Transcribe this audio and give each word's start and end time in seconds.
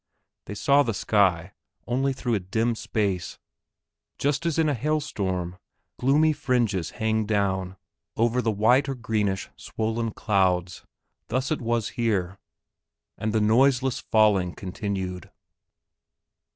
They 0.45 0.55
saw 0.55 0.81
the 0.81 0.95
sky 0.95 1.51
only 1.85 2.11
through 2.11 2.33
a 2.33 2.39
dim 2.39 2.73
space. 2.73 3.37
Just 4.17 4.47
as 4.47 4.57
in 4.57 4.67
a 4.67 4.73
hailstorm 4.73 5.59
gloomy 5.99 6.33
fringes 6.33 6.89
hang 6.97 7.27
down 7.27 7.77
over 8.17 8.41
the 8.41 8.49
white 8.49 8.89
or 8.89 8.95
greenish 8.95 9.51
swollen 9.55 10.09
clouds, 10.09 10.83
thus 11.27 11.51
it 11.51 11.61
was 11.61 11.89
here, 11.89 12.39
and 13.15 13.31
the 13.31 13.39
noiseless 13.41 13.99
falling 13.99 14.55
continued. 14.55 15.29